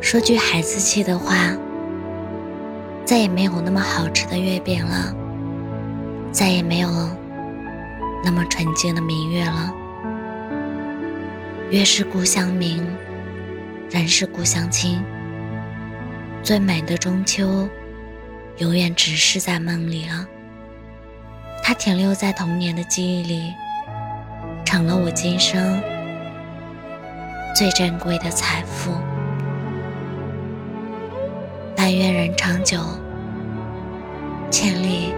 [0.00, 1.36] 说句孩子气的话，
[3.04, 5.14] 再也没有那么好吃的月饼了，
[6.32, 6.88] 再也没有
[8.24, 9.72] 那么纯净的明月了。
[11.70, 12.84] 月是故乡明，
[13.90, 15.00] 人是故乡亲。
[16.42, 17.68] 最美的中秋，
[18.56, 20.26] 永远只是在梦里了。
[21.62, 23.52] 它停留在童年的记忆里，
[24.64, 25.80] 成了我今生
[27.54, 28.90] 最珍贵的财富。
[31.82, 32.76] 但愿人长久，
[34.50, 35.14] 千里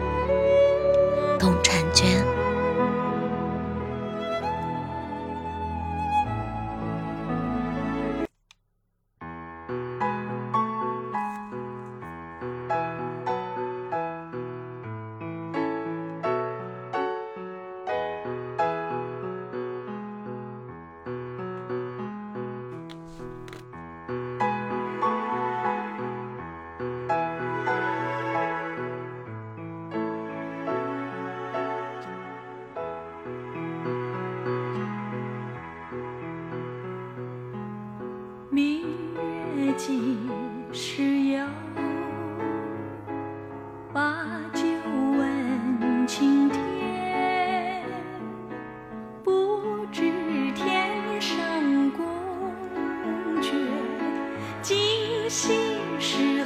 [55.32, 55.50] 心
[55.98, 56.44] 事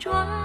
[0.00, 0.39] 转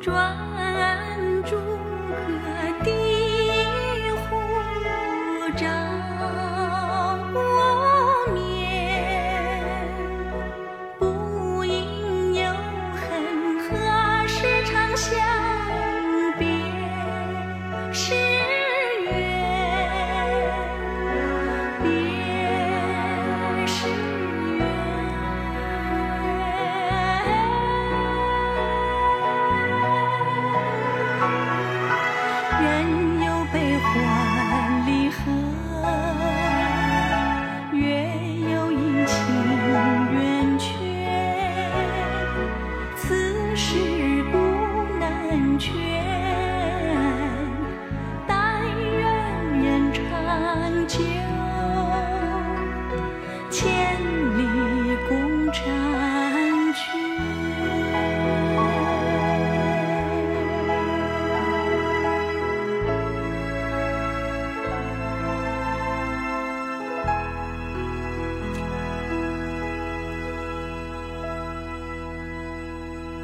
[0.00, 0.69] 转。